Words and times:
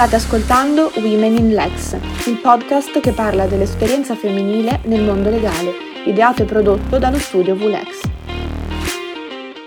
State 0.00 0.16
ascoltando 0.16 0.90
Women 0.94 1.36
in 1.36 1.52
Lex, 1.52 1.94
il 2.26 2.38
podcast 2.38 3.00
che 3.00 3.12
parla 3.12 3.44
dell'esperienza 3.44 4.16
femminile 4.16 4.80
nel 4.84 5.02
mondo 5.02 5.28
legale, 5.28 5.74
ideato 6.06 6.40
e 6.40 6.46
prodotto 6.46 6.98
dallo 6.98 7.18
studio 7.18 7.54
VLEX. 7.54 8.08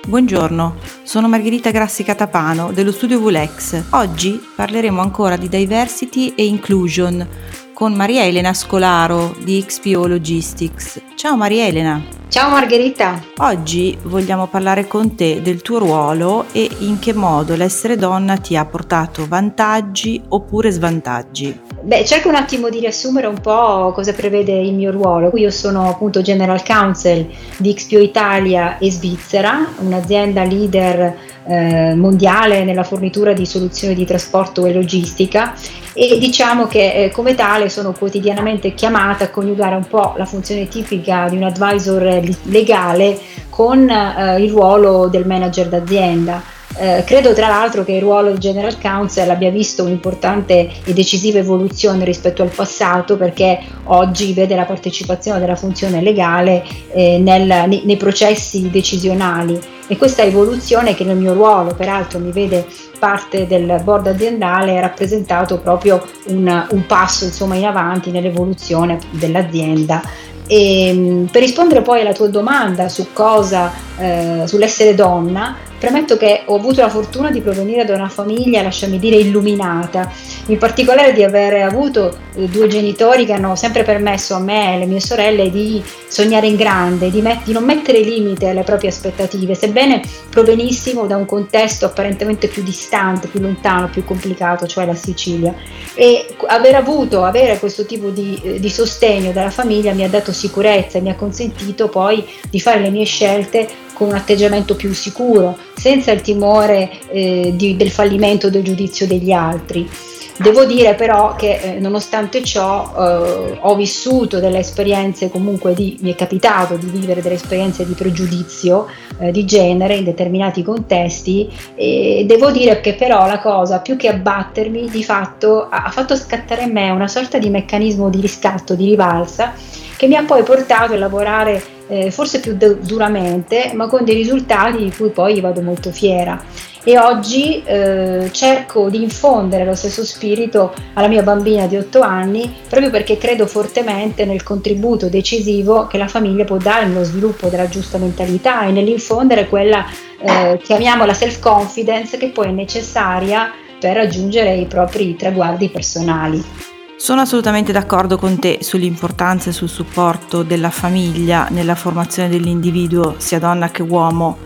Buongiorno, 0.07 0.77
sono 1.03 1.27
Margherita 1.27 1.69
Grassi 1.69 2.03
Catapano 2.03 2.71
dello 2.71 2.91
studio 2.91 3.19
VLEX. 3.19 3.83
Oggi 3.91 4.43
parleremo 4.55 5.01
ancora 5.01 5.37
di 5.37 5.47
diversity 5.47 6.33
e 6.35 6.47
inclusion 6.47 7.27
con 7.73 7.93
Maria 7.93 8.23
Elena 8.23 8.53
Scolaro 8.53 9.35
di 9.39 9.63
XPO 9.65 10.05
Logistics. 10.05 11.01
Ciao 11.15 11.35
Maria 11.35 11.65
Elena. 11.65 12.01
Ciao 12.29 12.49
Margherita. 12.49 13.21
Oggi 13.37 13.97
vogliamo 14.03 14.47
parlare 14.47 14.87
con 14.87 15.15
te 15.15 15.41
del 15.41 15.61
tuo 15.61 15.79
ruolo 15.79 16.45
e 16.51 16.69
in 16.79 16.99
che 16.99 17.13
modo 17.13 17.55
l'essere 17.55 17.95
donna 17.95 18.37
ti 18.37 18.55
ha 18.55 18.65
portato 18.65 19.27
vantaggi 19.27 20.21
oppure 20.29 20.71
svantaggi. 20.71 21.59
Beh, 21.81 22.05
cerco 22.05 22.29
un 22.29 22.35
attimo 22.35 22.69
di 22.69 22.79
riassumere 22.79 23.27
un 23.27 23.39
po' 23.39 23.91
cosa 23.93 24.13
prevede 24.13 24.53
il 24.53 24.73
mio 24.73 24.91
ruolo. 24.91 25.31
Io 25.35 25.51
sono 25.51 25.89
appunto 25.89 26.21
General 26.21 26.63
Counsel 26.63 27.27
di 27.57 27.73
XPO 27.73 27.99
Italia 27.99 28.77
e 28.77 28.89
Svizzera, 28.89 29.67
un'azienda 29.79 30.43
leader 30.43 31.15
eh, 31.45 31.93
mondiale 31.95 32.63
nella 32.63 32.83
fornitura 32.83 33.33
di 33.33 33.45
soluzioni 33.45 33.95
di 33.95 34.05
trasporto 34.05 34.65
e 34.65 34.73
logistica 34.73 35.53
e 35.93 36.17
diciamo 36.17 36.65
che 36.67 37.05
eh, 37.05 37.11
come 37.11 37.35
tale 37.35 37.69
sono 37.69 37.93
quotidianamente 37.93 38.73
chiamata 38.73 39.25
a 39.25 39.29
coniugare 39.29 39.75
un 39.75 39.87
po' 39.87 40.15
la 40.17 40.25
funzione 40.25 40.67
tipica 40.67 41.29
di 41.29 41.37
un 41.37 41.43
advisor 41.43 42.21
legale 42.43 43.19
con 43.49 43.87
eh, 43.87 44.41
il 44.41 44.49
ruolo 44.49 45.07
del 45.07 45.25
manager 45.25 45.69
d'azienda. 45.69 46.52
Eh, 46.75 47.03
credo 47.05 47.33
tra 47.33 47.47
l'altro 47.47 47.83
che 47.83 47.93
il 47.93 48.01
ruolo 48.01 48.29
del 48.29 48.39
General 48.39 48.79
Counsel 48.79 49.29
abbia 49.29 49.51
visto 49.51 49.83
un'importante 49.83 50.69
e 50.83 50.93
decisiva 50.93 51.37
evoluzione 51.37 52.03
rispetto 52.03 52.41
al 52.41 52.49
passato 52.49 53.15
perché 53.15 53.59
oggi 53.85 54.33
vede 54.33 54.55
la 54.55 54.65
partecipazione 54.65 55.39
della 55.39 55.55
funzione 55.55 56.01
legale 56.01 56.63
eh, 56.91 57.19
nel, 57.19 57.45
nei, 57.67 57.83
nei, 57.85 57.97
processi 57.97 58.69
decisionali. 58.71 59.59
E 59.87 59.97
questa 59.97 60.23
evoluzione 60.23 60.95
che 60.95 61.03
nel 61.03 61.17
mio 61.17 61.33
ruolo 61.33 61.75
peraltro 61.75 62.17
mi 62.17 62.31
vede 62.31 62.65
parte 62.97 63.45
del 63.45 63.81
board 63.83 64.07
aziendale 64.07 64.77
ha 64.77 64.81
rappresentato 64.81 65.59
proprio 65.59 66.01
un, 66.27 66.67
un 66.69 66.85
passo 66.85 67.25
insomma, 67.25 67.55
in 67.55 67.65
avanti 67.65 68.09
nell'evoluzione 68.09 68.97
dell'azienda. 69.11 70.01
E, 70.47 70.87
ehm, 70.87 71.27
per 71.31 71.41
rispondere 71.41 71.81
poi 71.81 72.01
alla 72.01 72.13
tua 72.13 72.29
domanda 72.29 72.89
su 72.89 73.07
cosa, 73.13 73.71
eh, 73.97 74.43
sull'essere 74.45 74.95
donna, 74.95 75.55
Premetto 75.83 76.15
che 76.15 76.43
ho 76.45 76.55
avuto 76.55 76.79
la 76.79 76.87
fortuna 76.87 77.29
di 77.29 77.41
provenire 77.41 77.83
da 77.83 77.93
una 77.93 78.07
famiglia, 78.07 78.61
lasciami 78.61 78.97
dire, 78.99 79.17
illuminata, 79.17 80.09
in 80.45 80.57
particolare 80.57 81.11
di 81.11 81.23
aver 81.23 81.55
avuto 81.55 82.17
eh, 82.35 82.47
due 82.47 82.67
genitori 82.67 83.25
che 83.25 83.33
hanno 83.33 83.57
sempre 83.57 83.83
permesso 83.83 84.33
a 84.33 84.39
me 84.39 84.63
e 84.63 84.75
alle 84.75 84.85
mie 84.85 85.01
sorelle 85.01 85.51
di 85.51 85.83
sognare 86.07 86.47
in 86.47 86.55
grande, 86.55 87.11
di, 87.11 87.21
met- 87.21 87.43
di 87.43 87.51
non 87.51 87.65
mettere 87.65 87.99
limite 87.99 88.47
alle 88.47 88.63
proprie 88.63 88.91
aspettative, 88.91 89.55
sebbene 89.55 90.01
provenissimo 90.29 91.05
da 91.05 91.17
un 91.17 91.25
contesto 91.25 91.85
apparentemente 91.85 92.47
più 92.47 92.63
distante, 92.63 93.27
più 93.27 93.41
lontano, 93.41 93.89
più 93.89 94.05
complicato, 94.05 94.65
cioè 94.67 94.85
la 94.85 94.95
Sicilia. 94.95 95.53
E 95.95 96.33
aver 96.47 96.75
avuto, 96.75 97.25
avere 97.25 97.59
questo 97.59 97.85
tipo 97.85 98.07
di, 98.07 98.39
eh, 98.41 98.57
di 98.57 98.69
sostegno 98.69 99.33
dalla 99.33 99.51
famiglia 99.51 99.91
mi 99.91 100.05
ha 100.05 100.09
dato 100.09 100.31
sicurezza 100.31 100.97
e 100.97 101.01
mi 101.01 101.09
ha 101.09 101.15
consentito 101.15 101.89
poi 101.89 102.25
di 102.49 102.61
fare 102.61 102.79
le 102.79 102.89
mie 102.89 103.03
scelte 103.03 103.82
con 103.93 104.09
un 104.09 104.15
atteggiamento 104.15 104.75
più 104.75 104.93
sicuro, 104.93 105.57
senza 105.75 106.11
il 106.11 106.21
timore 106.21 106.89
eh, 107.09 107.53
di, 107.55 107.75
del 107.75 107.91
fallimento 107.91 108.49
del 108.49 108.63
giudizio 108.63 109.07
degli 109.07 109.31
altri. 109.31 109.89
Devo 110.35 110.65
dire 110.65 110.95
però 110.95 111.35
che 111.35 111.59
eh, 111.59 111.79
nonostante 111.79 112.43
ciò 112.43 112.91
eh, 112.97 113.57
ho 113.59 113.75
vissuto 113.75 114.39
delle 114.39 114.59
esperienze 114.59 115.29
comunque 115.29 115.75
di, 115.75 115.97
mi 116.01 116.11
è 116.11 116.15
capitato 116.15 116.75
di 116.75 116.87
vivere 116.87 117.21
delle 117.21 117.35
esperienze 117.35 117.85
di 117.85 117.93
pregiudizio 117.93 118.87
eh, 119.19 119.31
di 119.31 119.45
genere 119.45 119.95
in 119.95 120.03
determinati 120.03 120.63
contesti 120.63 121.47
e 121.75 122.23
devo 122.27 122.49
dire 122.49 122.81
che 122.81 122.95
però 122.95 123.27
la 123.27 123.37
cosa 123.37 123.79
più 123.79 123.95
che 123.95 124.07
abbattermi 124.07 124.89
di 124.89 125.03
fatto 125.03 125.67
ha, 125.69 125.83
ha 125.83 125.91
fatto 125.91 126.15
scattare 126.15 126.63
in 126.63 126.71
me 126.71 126.89
una 126.89 127.07
sorta 127.07 127.37
di 127.37 127.49
meccanismo 127.51 128.09
di 128.09 128.19
riscatto, 128.19 128.73
di 128.73 128.85
rivalsa 128.85 129.53
che 129.95 130.07
mi 130.07 130.15
ha 130.15 130.23
poi 130.23 130.41
portato 130.41 130.93
a 130.93 130.97
lavorare 130.97 131.63
eh, 131.87 132.11
forse 132.11 132.39
più 132.39 132.55
de- 132.55 132.79
duramente, 132.79 133.71
ma 133.73 133.87
con 133.87 134.03
dei 134.03 134.15
risultati 134.15 134.83
di 134.83 134.93
cui 134.95 135.09
poi 135.09 135.39
vado 135.41 135.61
molto 135.61 135.91
fiera. 135.91 136.41
E 136.85 136.99
oggi 136.99 137.63
eh, 137.63 138.27
cerco 138.31 138.89
di 138.89 139.01
infondere 139.01 139.63
lo 139.63 139.73
stesso 139.73 140.03
spirito 140.03 140.73
alla 140.95 141.07
mia 141.07 141.23
bambina 141.23 141.65
di 141.65 141.77
8 141.77 142.01
anni, 142.01 142.53
proprio 142.67 142.89
perché 142.89 143.17
credo 143.17 143.47
fortemente 143.47 144.25
nel 144.25 144.43
contributo 144.43 145.07
decisivo 145.07 145.87
che 145.87 145.97
la 145.97 146.09
famiglia 146.09 146.43
può 146.43 146.57
dare 146.57 146.85
nello 146.85 147.05
sviluppo 147.05 147.47
della 147.47 147.69
giusta 147.69 147.97
mentalità 147.97 148.65
e 148.65 148.71
nell'infondere 148.71 149.47
quella, 149.47 149.85
eh, 150.19 150.59
chiamiamola 150.61 151.13
self-confidence, 151.13 152.17
che 152.17 152.31
poi 152.31 152.47
è 152.47 152.51
necessaria 152.51 153.51
per 153.79 153.95
raggiungere 153.95 154.55
i 154.55 154.65
propri 154.65 155.15
traguardi 155.15 155.69
personali. 155.69 156.72
Sono 157.03 157.19
assolutamente 157.19 157.73
d'accordo 157.73 158.17
con 158.17 158.39
te 158.39 158.59
sull'importanza 158.61 159.49
e 159.49 159.51
sul 159.51 159.67
supporto 159.67 160.41
della 160.41 160.69
famiglia 160.69 161.49
nella 161.49 161.75
formazione 161.75 162.29
dell'individuo, 162.29 163.15
sia 163.17 163.39
donna 163.39 163.69
che 163.69 163.81
uomo, 163.81 164.37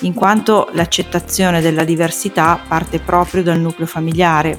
in 0.00 0.12
quanto 0.12 0.68
l'accettazione 0.72 1.62
della 1.62 1.82
diversità 1.82 2.60
parte 2.68 2.98
proprio 2.98 3.42
dal 3.42 3.58
nucleo 3.58 3.86
familiare. 3.86 4.58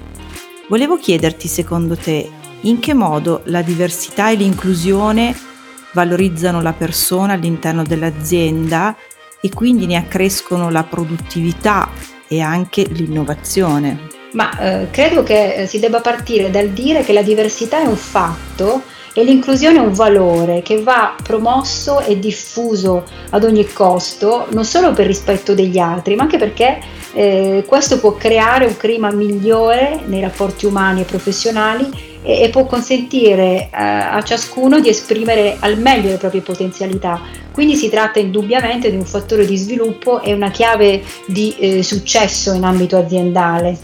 Volevo 0.69 0.97
chiederti, 0.97 1.47
secondo 1.47 1.95
te, 1.95 2.27
in 2.61 2.79
che 2.79 2.95
modo 2.95 3.41
la 3.43 3.61
diversità 3.61 4.31
e 4.31 4.35
l'inclusione 4.37 5.37
valorizzano 5.93 6.63
la 6.63 6.73
persona 6.73 7.33
all'interno 7.33 7.83
dell'azienda 7.83 8.95
e 9.39 9.51
quindi 9.51 9.85
ne 9.85 9.97
accrescono 9.97 10.71
la 10.71 10.83
produttività 10.83 11.89
e 12.27 12.41
anche 12.41 12.87
l'innovazione 12.89 14.14
ma 14.35 14.57
eh, 14.59 14.89
credo 14.91 15.23
che 15.23 15.55
eh, 15.55 15.67
si 15.67 15.79
debba 15.79 16.01
partire 16.01 16.49
dal 16.49 16.69
dire 16.69 17.03
che 17.03 17.13
la 17.13 17.23
diversità 17.23 17.81
è 17.81 17.85
un 17.85 17.95
fatto 17.95 18.83
e 19.17 19.23
l'inclusione 19.23 19.77
è 19.77 19.79
un 19.79 19.93
valore 19.93 20.61
che 20.61 20.81
va 20.81 21.15
promosso 21.23 22.01
e 22.01 22.19
diffuso 22.19 23.05
ad 23.29 23.45
ogni 23.45 23.65
costo, 23.71 24.45
non 24.49 24.65
solo 24.65 24.91
per 24.91 25.07
rispetto 25.07 25.53
degli 25.53 25.79
altri, 25.79 26.15
ma 26.15 26.23
anche 26.23 26.37
perché 26.37 26.79
eh, 27.13 27.63
questo 27.65 27.97
può 28.01 28.15
creare 28.15 28.65
un 28.65 28.75
clima 28.75 29.09
migliore 29.11 30.01
nei 30.05 30.19
rapporti 30.19 30.65
umani 30.65 31.01
e 31.01 31.05
professionali 31.05 31.89
e, 32.21 32.41
e 32.41 32.49
può 32.49 32.65
consentire 32.65 33.69
eh, 33.69 33.69
a 33.71 34.21
ciascuno 34.21 34.81
di 34.81 34.89
esprimere 34.89 35.55
al 35.61 35.79
meglio 35.79 36.09
le 36.09 36.17
proprie 36.17 36.41
potenzialità. 36.41 37.21
Quindi 37.53 37.77
si 37.77 37.87
tratta 37.87 38.19
indubbiamente 38.19 38.91
di 38.91 38.97
un 38.97 39.05
fattore 39.05 39.45
di 39.45 39.55
sviluppo 39.55 40.21
e 40.21 40.33
una 40.33 40.51
chiave 40.51 41.01
di 41.25 41.55
eh, 41.57 41.83
successo 41.83 42.51
in 42.51 42.65
ambito 42.65 42.97
aziendale. 42.97 43.77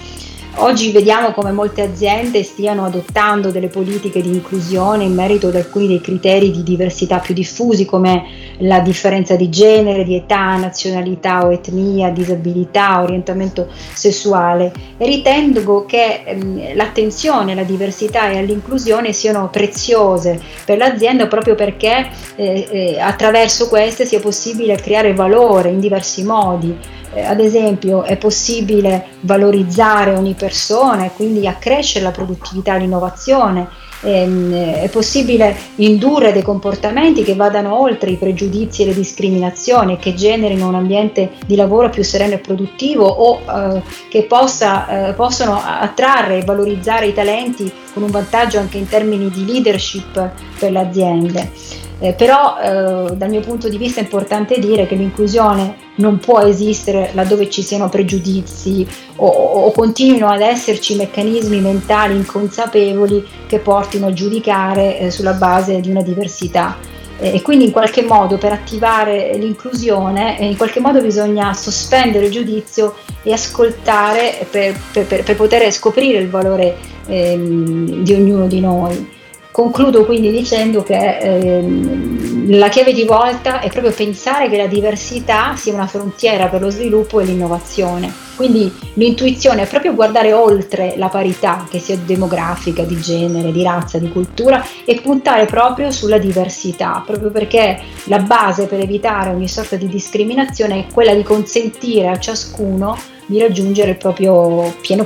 Oggi 0.55 0.91
vediamo 0.91 1.31
come 1.31 1.53
molte 1.53 1.81
aziende 1.81 2.43
stiano 2.43 2.83
adottando 2.83 3.51
delle 3.51 3.69
politiche 3.69 4.21
di 4.21 4.33
inclusione 4.33 5.05
in 5.05 5.13
merito 5.13 5.47
ad 5.47 5.55
alcuni 5.55 5.87
dei 5.87 6.01
criteri 6.01 6.51
di 6.51 6.61
diversità 6.61 7.19
più 7.19 7.33
diffusi 7.33 7.85
come 7.85 8.25
la 8.57 8.81
differenza 8.81 9.35
di 9.37 9.49
genere, 9.49 10.03
di 10.03 10.13
età, 10.15 10.57
nazionalità 10.57 11.45
o 11.45 11.53
etnia, 11.53 12.09
disabilità, 12.09 13.01
orientamento 13.01 13.69
sessuale. 13.93 14.73
E 14.97 15.05
ritengo 15.05 15.85
che 15.85 16.21
ehm, 16.25 16.75
l'attenzione 16.75 17.53
alla 17.53 17.63
diversità 17.63 18.29
e 18.29 18.37
all'inclusione 18.37 19.13
siano 19.13 19.49
preziose 19.49 20.39
per 20.65 20.77
l'azienda 20.77 21.27
proprio 21.27 21.55
perché 21.55 22.09
eh, 22.35 22.67
eh, 22.69 22.99
attraverso 22.99 23.69
queste 23.69 24.05
sia 24.05 24.19
possibile 24.19 24.75
creare 24.75 25.13
valore 25.13 25.69
in 25.69 25.79
diversi 25.79 26.23
modi. 26.23 26.99
Eh, 27.13 27.23
ad 27.23 27.41
esempio 27.41 28.03
è 28.03 28.15
possibile 28.15 29.07
valorizzare 29.21 30.13
ogni 30.15 30.33
persona 30.41 31.05
e 31.05 31.11
quindi 31.15 31.45
accrescere 31.45 32.03
la 32.03 32.09
produttività 32.09 32.75
e 32.75 32.79
l'innovazione, 32.79 33.67
ehm, 34.01 34.53
è 34.53 34.89
possibile 34.89 35.55
indurre 35.75 36.33
dei 36.33 36.41
comportamenti 36.41 37.21
che 37.23 37.35
vadano 37.35 37.79
oltre 37.79 38.09
i 38.09 38.15
pregiudizi 38.15 38.81
e 38.81 38.85
le 38.87 38.95
discriminazioni 38.95 39.97
che 39.97 40.15
generino 40.15 40.67
un 40.67 40.75
ambiente 40.75 41.33
di 41.45 41.55
lavoro 41.55 41.91
più 41.91 42.03
sereno 42.03 42.33
e 42.33 42.39
produttivo 42.39 43.05
o 43.05 43.41
eh, 43.41 43.83
che 44.09 44.23
possa, 44.23 45.09
eh, 45.09 45.13
possono 45.13 45.61
attrarre 45.63 46.39
e 46.39 46.43
valorizzare 46.43 47.05
i 47.05 47.13
talenti 47.13 47.71
con 47.93 48.01
un 48.01 48.09
vantaggio 48.09 48.57
anche 48.57 48.79
in 48.79 48.87
termini 48.87 49.29
di 49.29 49.45
leadership 49.45 50.31
per 50.57 50.71
le 50.71 50.79
aziende. 50.79 51.89
Eh, 52.03 52.13
però 52.13 52.57
eh, 52.57 53.15
dal 53.15 53.29
mio 53.29 53.41
punto 53.41 53.69
di 53.69 53.77
vista 53.77 53.99
è 53.99 54.03
importante 54.03 54.57
dire 54.57 54.87
che 54.87 54.95
l'inclusione 54.95 55.75
non 55.97 56.17
può 56.17 56.39
esistere 56.39 57.11
laddove 57.13 57.47
ci 57.47 57.61
siano 57.61 57.89
pregiudizi 57.89 58.87
o, 59.17 59.27
o, 59.27 59.71
continuino 59.71 60.27
ad 60.27 60.41
esserci 60.41 60.95
meccanismi 60.95 61.59
mentali 61.59 62.15
inconsapevoli 62.15 63.23
che 63.45 63.59
portino 63.59 64.07
a 64.07 64.13
giudicare 64.13 64.97
eh, 64.97 65.11
sulla 65.11 65.33
base 65.33 65.79
di 65.79 65.91
una 65.91 66.01
diversità. 66.01 66.75
e 67.19 67.39
quindi 67.43 67.65
in 67.65 67.71
qualche 67.71 68.01
modo 68.01 68.39
per 68.39 68.51
attivare 68.51 69.37
l'inclusione 69.37 70.37
in 70.39 70.57
qualche 70.57 70.79
modo 70.79 71.01
bisogna 71.01 71.53
sospendere 71.53 72.25
il 72.25 72.31
giudizio 72.31 72.95
e 73.21 73.31
ascoltare 73.31 74.47
per, 74.49 74.75
per, 74.91 75.05
per 75.05 75.35
poter 75.35 75.71
scoprire 75.71 76.17
il 76.17 76.29
valore 76.29 76.75
ehm, 77.05 78.01
di 78.01 78.13
ognuno 78.13 78.47
di 78.47 78.59
noi. 78.59 79.19
Concludo 79.51 80.05
quindi 80.05 80.31
dicendo 80.31 80.81
che 80.81 81.17
ehm, 81.17 82.57
la 82.57 82.69
chiave 82.69 82.93
di 82.93 83.03
volta 83.03 83.59
è 83.59 83.69
proprio 83.69 83.91
pensare 83.91 84.49
che 84.49 84.55
la 84.55 84.67
diversità 84.67 85.55
sia 85.57 85.73
una 85.73 85.87
frontiera 85.87 86.47
per 86.47 86.61
lo 86.61 86.69
sviluppo 86.69 87.19
e 87.19 87.25
l'innovazione. 87.25 88.11
Quindi 88.37 88.71
l'intuizione 88.93 89.63
è 89.63 89.67
proprio 89.67 89.93
guardare 89.93 90.31
oltre 90.31 90.93
la 90.95 91.09
parità, 91.09 91.67
che 91.69 91.79
sia 91.79 91.97
demografica, 91.97 92.83
di 92.83 92.99
genere, 92.99 93.51
di 93.51 93.61
razza, 93.61 93.99
di 93.99 94.09
cultura, 94.09 94.65
e 94.85 94.99
puntare 95.01 95.45
proprio 95.45 95.91
sulla 95.91 96.17
diversità, 96.17 97.03
proprio 97.05 97.29
perché 97.29 97.77
la 98.05 98.19
base 98.19 98.67
per 98.67 98.79
evitare 98.79 99.31
ogni 99.31 99.49
sorta 99.49 99.75
di 99.75 99.87
discriminazione 99.87 100.79
è 100.79 100.93
quella 100.93 101.13
di 101.13 101.23
consentire 101.23 102.07
a 102.07 102.17
ciascuno 102.17 102.97
di 103.25 103.37
raggiungere 103.39 103.91
il 103.91 103.97
proprio 103.97 104.73
pieno 104.81 105.05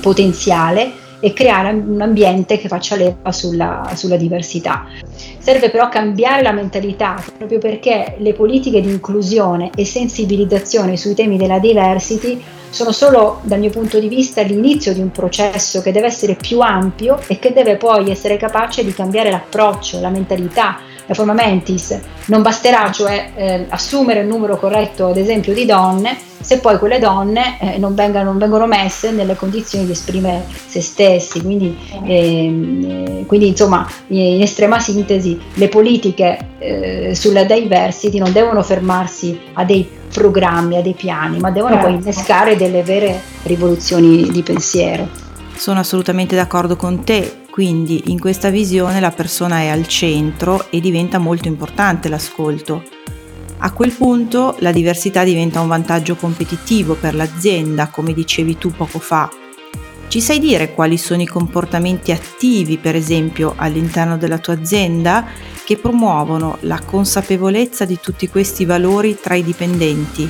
potenziale 0.00 1.04
e 1.26 1.32
creare 1.32 1.72
un 1.72 2.00
ambiente 2.00 2.56
che 2.56 2.68
faccia 2.68 2.94
leva 2.94 3.32
sulla, 3.32 3.90
sulla 3.96 4.14
diversità. 4.14 4.86
Serve 5.38 5.70
però 5.70 5.88
cambiare 5.88 6.40
la 6.40 6.52
mentalità, 6.52 7.20
proprio 7.36 7.58
perché 7.58 8.14
le 8.18 8.32
politiche 8.32 8.80
di 8.80 8.88
inclusione 8.90 9.72
e 9.74 9.84
sensibilizzazione 9.84 10.96
sui 10.96 11.14
temi 11.14 11.36
della 11.36 11.58
diversity 11.58 12.40
sono 12.70 12.92
solo, 12.92 13.40
dal 13.42 13.58
mio 13.58 13.70
punto 13.70 13.98
di 13.98 14.06
vista, 14.06 14.40
l'inizio 14.42 14.94
di 14.94 15.00
un 15.00 15.10
processo 15.10 15.82
che 15.82 15.90
deve 15.90 16.06
essere 16.06 16.36
più 16.36 16.60
ampio 16.60 17.18
e 17.26 17.40
che 17.40 17.52
deve 17.52 17.76
poi 17.76 18.08
essere 18.08 18.36
capace 18.36 18.84
di 18.84 18.92
cambiare 18.92 19.28
l'approccio, 19.28 19.98
la 19.98 20.10
mentalità, 20.10 20.78
la 21.06 21.14
forma 21.14 21.32
mentis. 21.32 21.98
Non 22.26 22.42
basterà 22.42 22.90
cioè 22.90 23.30
eh, 23.34 23.66
assumere 23.68 24.20
il 24.20 24.26
numero 24.26 24.56
corretto, 24.56 25.06
ad 25.06 25.16
esempio, 25.16 25.54
di 25.54 25.64
donne, 25.64 26.16
se 26.40 26.58
poi 26.58 26.78
quelle 26.78 26.98
donne 26.98 27.58
eh, 27.60 27.78
non, 27.78 27.94
vengano, 27.94 28.30
non, 28.30 28.38
vengono 28.38 28.66
messe 28.66 29.10
nelle 29.10 29.34
condizioni 29.36 29.86
di 29.86 29.92
esprimere 29.92 30.44
se 30.66 30.80
stessi. 30.80 31.42
Quindi, 31.42 31.76
eh, 32.04 33.24
quindi 33.26 33.48
insomma, 33.48 33.88
in 34.08 34.42
estrema 34.42 34.78
sintesi, 34.78 35.40
le 35.54 35.68
politiche 35.68 36.38
eh, 36.58 37.14
sulla 37.14 37.44
diversity 37.44 38.18
non 38.18 38.32
devono 38.32 38.62
fermarsi 38.62 39.38
a 39.54 39.64
dei 39.64 39.88
programmi, 40.12 40.76
a 40.76 40.82
dei 40.82 40.94
piani, 40.94 41.38
ma 41.38 41.50
devono 41.50 41.78
poi 41.78 41.92
certo. 41.92 42.08
innescare 42.08 42.56
delle 42.56 42.82
vere 42.82 43.20
rivoluzioni 43.42 44.30
di 44.30 44.42
pensiero. 44.42 45.08
Sono 45.56 45.80
assolutamente 45.80 46.36
d'accordo 46.36 46.76
con 46.76 47.02
te, 47.02 47.45
quindi 47.56 48.02
in 48.08 48.20
questa 48.20 48.50
visione 48.50 49.00
la 49.00 49.10
persona 49.10 49.60
è 49.60 49.68
al 49.68 49.88
centro 49.88 50.66
e 50.68 50.78
diventa 50.78 51.16
molto 51.16 51.48
importante 51.48 52.10
l'ascolto. 52.10 52.82
A 53.60 53.72
quel 53.72 53.92
punto 53.92 54.56
la 54.58 54.72
diversità 54.72 55.24
diventa 55.24 55.62
un 55.62 55.68
vantaggio 55.68 56.16
competitivo 56.16 56.96
per 56.96 57.14
l'azienda, 57.14 57.86
come 57.86 58.12
dicevi 58.12 58.58
tu 58.58 58.72
poco 58.72 58.98
fa. 58.98 59.30
Ci 60.06 60.20
sai 60.20 60.38
dire 60.38 60.74
quali 60.74 60.98
sono 60.98 61.22
i 61.22 61.26
comportamenti 61.26 62.12
attivi, 62.12 62.76
per 62.76 62.94
esempio, 62.94 63.54
all'interno 63.56 64.18
della 64.18 64.36
tua 64.36 64.52
azienda 64.52 65.24
che 65.64 65.78
promuovono 65.78 66.58
la 66.60 66.82
consapevolezza 66.84 67.86
di 67.86 67.98
tutti 68.02 68.28
questi 68.28 68.66
valori 68.66 69.16
tra 69.18 69.34
i 69.34 69.42
dipendenti? 69.42 70.28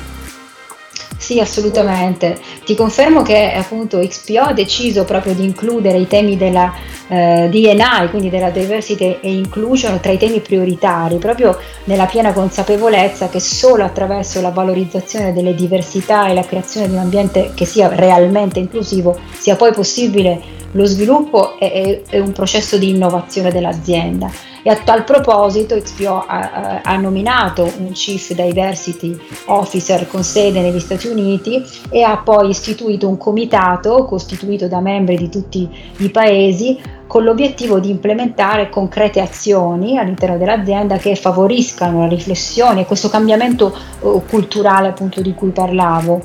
Sì, 1.17 1.41
assolutamente. 1.41 2.39
Ti 2.63 2.73
confermo 2.73 3.21
che 3.21 3.51
appunto 3.51 3.99
XPO 3.99 4.39
ha 4.39 4.53
deciso 4.53 5.03
proprio 5.03 5.33
di 5.33 5.43
includere 5.43 5.97
i 5.97 6.07
temi 6.07 6.37
della 6.37 6.86
eh, 7.07 7.47
DNI, 7.49 8.09
quindi 8.09 8.29
della 8.29 8.49
diversity 8.49 9.17
e 9.21 9.31
inclusion, 9.31 9.99
tra 9.99 10.11
i 10.11 10.17
temi 10.17 10.39
prioritari, 10.39 11.17
proprio 11.17 11.57
nella 11.85 12.05
piena 12.05 12.33
consapevolezza 12.33 13.29
che 13.29 13.39
solo 13.39 13.83
attraverso 13.83 14.41
la 14.41 14.49
valorizzazione 14.49 15.33
delle 15.33 15.55
diversità 15.55 16.27
e 16.27 16.33
la 16.33 16.43
creazione 16.43 16.87
di 16.87 16.93
un 16.93 16.99
ambiente 16.99 17.51
che 17.53 17.65
sia 17.65 17.87
realmente 17.87 18.59
inclusivo 18.59 19.17
sia 19.37 19.55
poi 19.55 19.71
possibile 19.73 20.55
lo 20.71 20.85
sviluppo 20.85 21.57
e, 21.59 22.03
e 22.09 22.19
un 22.19 22.31
processo 22.31 22.77
di 22.77 22.89
innovazione 22.89 23.51
dell'azienda. 23.51 24.29
E 24.63 24.69
a 24.69 24.75
tal 24.75 25.05
proposito 25.05 25.79
XPO 25.79 26.25
ha, 26.27 26.81
ha, 26.83 26.97
nominato 26.97 27.71
un 27.77 27.91
Chief 27.91 28.33
Diversity 28.33 29.17
Officer 29.45 30.07
con 30.07 30.23
sede 30.23 30.59
negli 30.59 30.79
Stati 30.79 31.07
Uniti 31.07 31.63
e 31.89 32.01
ha 32.01 32.17
poi 32.17 32.49
istituito 32.49 33.07
un 33.07 33.17
comitato 33.17 34.03
costituito 34.03 34.67
da 34.67 34.81
membri 34.81 35.15
di 35.15 35.29
tutti 35.29 35.69
i 35.97 36.09
paesi 36.09 36.77
con 37.07 37.23
l'obiettivo 37.23 37.79
di 37.79 37.89
implementare 37.89 38.69
concrete 38.69 39.21
azioni 39.21 39.97
all'interno 39.97 40.37
dell'azienda 40.37 40.97
che 40.97 41.15
favoriscano 41.15 42.01
la 42.01 42.07
riflessione 42.07 42.81
e 42.81 42.85
questo 42.85 43.07
cambiamento 43.09 43.73
uh, 44.01 44.21
culturale 44.27 44.89
appunto 44.89 45.21
di 45.21 45.33
cui 45.33 45.51
parlavo. 45.51 46.21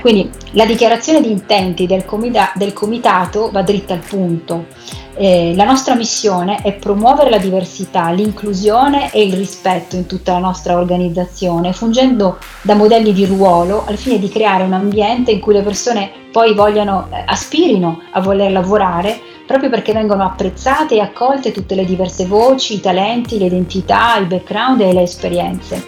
Quindi 0.00 0.30
la 0.52 0.64
dichiarazione 0.64 1.20
di 1.20 1.30
intenti 1.30 1.86
del, 1.86 2.04
comita- 2.04 2.52
del 2.54 2.72
comitato 2.72 3.50
va 3.50 3.62
dritta 3.62 3.92
al 3.92 4.00
punto. 4.00 4.66
Eh, 5.16 5.54
la 5.54 5.64
nostra 5.64 5.94
missione 5.94 6.60
è 6.62 6.72
promuovere 6.72 7.30
la 7.30 7.38
diversità, 7.38 8.10
l'inclusione 8.10 9.12
e 9.12 9.22
il 9.22 9.34
rispetto 9.34 9.94
in 9.94 10.06
tutta 10.06 10.32
la 10.32 10.38
nostra 10.38 10.76
organizzazione, 10.76 11.72
fungendo 11.72 12.38
da 12.62 12.74
modelli 12.74 13.12
di 13.12 13.24
ruolo 13.24 13.84
al 13.86 13.96
fine 13.96 14.18
di 14.18 14.28
creare 14.28 14.64
un 14.64 14.72
ambiente 14.72 15.30
in 15.30 15.40
cui 15.40 15.52
le 15.52 15.62
persone 15.62 16.10
poi 16.32 16.54
vogliano, 16.54 17.08
eh, 17.10 17.22
aspirino 17.26 18.00
a 18.10 18.20
voler 18.20 18.50
lavorare 18.50 19.20
proprio 19.46 19.70
perché 19.70 19.92
vengono 19.92 20.24
apprezzate 20.24 20.94
e 20.94 21.00
accolte 21.00 21.52
tutte 21.52 21.74
le 21.74 21.84
diverse 21.84 22.26
voci, 22.26 22.74
i 22.74 22.80
talenti, 22.80 23.38
le 23.38 23.46
identità, 23.46 24.16
il 24.16 24.26
background 24.26 24.80
e 24.80 24.92
le 24.92 25.02
esperienze. 25.02 25.86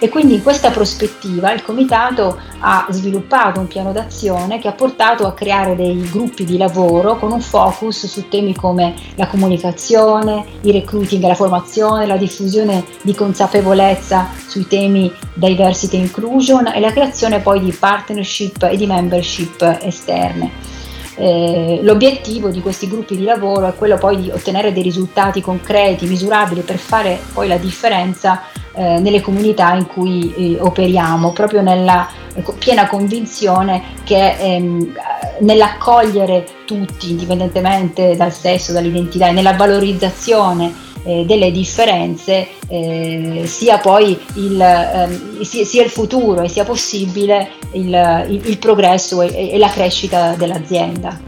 E 0.00 0.08
quindi 0.08 0.34
in 0.34 0.42
questa 0.42 0.70
prospettiva 0.70 1.52
il 1.52 1.62
Comitato 1.62 2.38
ha 2.60 2.86
sviluppato 2.90 3.58
un 3.58 3.66
piano 3.66 3.92
d'azione 3.92 4.60
che 4.60 4.68
ha 4.68 4.72
portato 4.72 5.26
a 5.26 5.32
creare 5.32 5.74
dei 5.74 6.08
gruppi 6.08 6.44
di 6.44 6.56
lavoro 6.56 7.16
con 7.18 7.32
un 7.32 7.40
focus 7.40 8.06
su 8.06 8.28
temi 8.28 8.54
come 8.54 8.94
la 9.16 9.26
comunicazione, 9.26 10.44
il 10.62 10.72
recruiting, 10.72 11.22
la 11.24 11.34
formazione, 11.34 12.06
la 12.06 12.16
diffusione 12.16 12.84
di 13.02 13.14
consapevolezza 13.14 14.28
sui 14.46 14.66
temi 14.68 15.12
diversity 15.34 15.98
inclusion 15.98 16.68
e 16.68 16.78
la 16.78 16.92
creazione 16.92 17.40
poi 17.40 17.60
di 17.60 17.72
partnership 17.72 18.62
e 18.62 18.76
di 18.76 18.86
membership 18.86 19.78
esterne. 19.82 20.77
Eh, 21.20 21.80
l'obiettivo 21.82 22.48
di 22.48 22.60
questi 22.60 22.88
gruppi 22.88 23.16
di 23.16 23.24
lavoro 23.24 23.66
è 23.66 23.74
quello 23.74 23.96
poi 23.96 24.20
di 24.20 24.30
ottenere 24.30 24.72
dei 24.72 24.84
risultati 24.84 25.40
concreti, 25.40 26.06
misurabili 26.06 26.60
per 26.60 26.76
fare 26.76 27.18
poi 27.32 27.48
la 27.48 27.56
differenza 27.56 28.42
eh, 28.72 29.00
nelle 29.00 29.20
comunità 29.20 29.74
in 29.74 29.86
cui 29.86 30.32
eh, 30.36 30.60
operiamo, 30.60 31.32
proprio 31.32 31.60
nella 31.60 32.08
ecco, 32.32 32.52
piena 32.52 32.86
convinzione 32.86 33.82
che 34.04 34.36
ehm, 34.38 34.94
nell'accogliere 35.40 36.46
tutti, 36.64 37.10
indipendentemente 37.10 38.14
dal 38.14 38.32
sesso, 38.32 38.72
dall'identità, 38.72 39.26
e 39.26 39.32
nella 39.32 39.54
valorizzazione 39.54 40.86
eh, 41.04 41.24
delle 41.24 41.50
differenze 41.50 42.48
eh, 42.68 43.42
sia 43.44 43.78
poi 43.78 44.18
il, 44.34 44.60
ehm, 44.60 45.42
sia, 45.42 45.64
sia, 45.64 45.84
il 45.84 45.90
futuro 45.90 46.42
e 46.42 46.48
sia 46.48 46.64
possibile 46.64 47.50
il, 47.72 48.26
il, 48.28 48.42
il 48.46 48.58
progresso 48.58 49.22
e, 49.22 49.50
e 49.50 49.58
la 49.58 49.68
crescita 49.68 50.34
dell'azienda. 50.36 51.26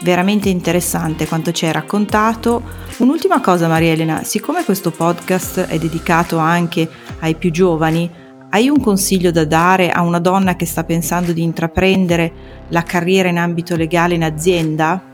Veramente 0.00 0.48
interessante 0.48 1.26
quanto 1.26 1.50
ci 1.50 1.66
hai 1.66 1.72
raccontato. 1.72 2.62
Un'ultima 2.98 3.40
cosa 3.40 3.66
Maria 3.66 3.92
Elena, 3.92 4.22
siccome 4.22 4.64
questo 4.64 4.92
podcast 4.92 5.66
è 5.66 5.76
dedicato 5.76 6.38
anche 6.38 6.88
ai 7.20 7.34
più 7.34 7.50
giovani, 7.50 8.08
hai 8.50 8.68
un 8.68 8.80
consiglio 8.80 9.30
da 9.30 9.44
dare 9.44 9.90
a 9.90 10.02
una 10.02 10.20
donna 10.20 10.56
che 10.56 10.66
sta 10.66 10.84
pensando 10.84 11.32
di 11.32 11.42
intraprendere 11.42 12.32
la 12.68 12.82
carriera 12.82 13.28
in 13.28 13.38
ambito 13.38 13.76
legale 13.76 14.14
in 14.14 14.24
azienda? 14.24 15.07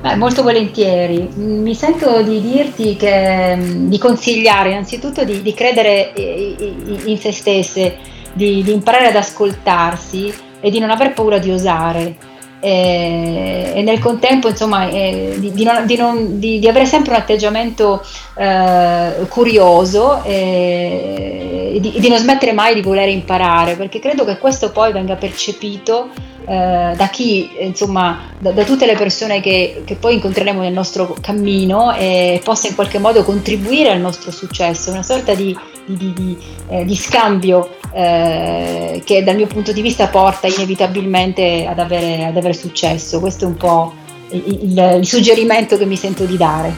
Beh, 0.00 0.16
molto 0.16 0.42
volentieri. 0.42 1.28
Mi 1.36 1.74
sento 1.74 2.22
di 2.22 2.40
dirti 2.40 2.96
che, 2.96 3.56
di 3.58 3.98
consigliare 3.98 4.70
innanzitutto 4.70 5.24
di, 5.24 5.42
di 5.42 5.54
credere 5.54 6.12
in 6.16 7.18
se 7.18 7.32
stesse, 7.32 7.96
di, 8.32 8.62
di 8.62 8.72
imparare 8.72 9.08
ad 9.08 9.16
ascoltarsi 9.16 10.32
e 10.60 10.70
di 10.70 10.78
non 10.78 10.90
aver 10.90 11.12
paura 11.12 11.38
di 11.38 11.50
osare 11.50 12.34
e, 12.60 13.72
e 13.74 13.82
nel 13.82 13.98
contempo 13.98 14.48
insomma 14.48 14.88
eh, 14.88 15.36
di, 15.38 15.52
di, 15.52 15.64
non, 15.64 15.84
non, 15.96 16.40
avere 16.66 16.86
sempre 16.86 17.12
un 17.12 17.20
atteggiamento 17.20 18.04
eh, 18.36 19.26
curioso 19.28 20.22
e 20.24 21.78
di, 21.80 22.08
non 22.08 22.18
smettere 22.18 22.52
mai 22.52 22.74
di 22.74 22.82
voler 22.82 23.08
imparare 23.08 23.76
perché 23.76 23.98
credo 23.98 24.24
che 24.24 24.38
questo 24.38 24.72
poi 24.72 24.92
venga 24.92 25.16
percepito 25.16 26.08
eh, 26.48 26.94
da 26.96 27.08
chi, 27.08 27.50
insomma, 27.58 28.30
da, 28.38 28.52
da, 28.52 28.62
tutte 28.62 28.86
le 28.86 28.94
persone 28.94 29.40
che, 29.40 29.82
che, 29.84 29.96
poi 29.96 30.14
incontreremo 30.14 30.60
nel 30.60 30.72
nostro 30.72 31.16
cammino 31.20 31.92
e 31.92 32.40
possa 32.44 32.68
in 32.68 32.76
qualche 32.76 32.98
modo 32.98 33.24
contribuire 33.24 33.90
al 33.90 33.98
nostro 33.98 34.30
successo, 34.30 34.92
una 34.92 35.02
sorta 35.02 35.34
di, 35.34 35.56
di, 35.84 36.12
di, 36.12 36.38
eh, 36.68 36.84
di 36.84 36.94
scambio 36.94 37.70
eh, 37.92 39.02
che 39.04 39.24
dal 39.24 39.34
mio 39.34 39.48
punto 39.48 39.72
di 39.72 39.82
vista 39.82 40.06
porta 40.06 40.46
inevitabilmente 40.46 41.66
ad 41.66 41.80
avere, 41.80 42.24
ad 42.24 42.36
avere 42.36 42.54
successo. 42.54 43.18
Questo 43.18 43.44
è 43.44 43.48
un 43.48 43.56
po' 43.56 43.92
il, 44.30 44.44
il, 44.46 44.96
il 45.00 45.06
suggerimento 45.06 45.76
che 45.76 45.84
mi 45.84 45.96
sento 45.96 46.26
di 46.26 46.36
dare. 46.36 46.72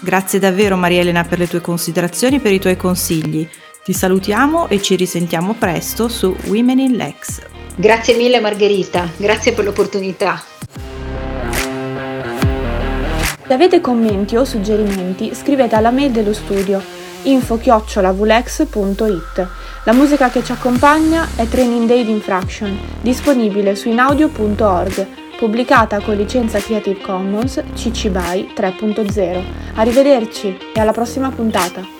Grazie 0.00 0.38
davvero 0.38 0.76
Maria 0.76 1.00
Elena 1.00 1.24
per 1.24 1.38
le 1.38 1.48
tue 1.48 1.62
considerazioni 1.62 2.36
e 2.36 2.40
per 2.40 2.52
i 2.52 2.60
tuoi 2.60 2.76
consigli. 2.76 3.48
Ti 3.82 3.92
salutiamo 3.94 4.68
e 4.68 4.82
ci 4.82 4.96
risentiamo 4.96 5.54
presto 5.58 6.08
su 6.08 6.36
Women 6.46 6.78
in 6.78 6.92
Lex. 6.92 7.53
Grazie 7.76 8.14
mille 8.14 8.38
Margherita, 8.38 9.10
grazie 9.16 9.52
per 9.52 9.64
l'opportunità. 9.64 10.40
Se 13.46 13.52
avete 13.52 13.80
commenti 13.80 14.36
o 14.36 14.44
suggerimenti 14.44 15.34
scrivete 15.34 15.74
alla 15.74 15.90
mail 15.90 16.12
dello 16.12 16.32
studio 16.32 16.80
info-vulex.it 17.24 19.48
La 19.84 19.92
musica 19.92 20.30
che 20.30 20.44
ci 20.44 20.52
accompagna 20.52 21.26
è 21.34 21.48
Training 21.48 21.88
Day 21.88 22.08
Infraction, 22.08 22.78
disponibile 23.00 23.74
su 23.74 23.88
inaudio.org, 23.88 25.06
pubblicata 25.36 25.98
con 26.00 26.14
licenza 26.14 26.60
Creative 26.60 27.00
Commons 27.00 27.60
CC 27.74 28.08
BY 28.08 28.52
3.0. 28.56 29.42
Arrivederci 29.74 30.56
e 30.72 30.80
alla 30.80 30.92
prossima 30.92 31.30
puntata! 31.30 31.93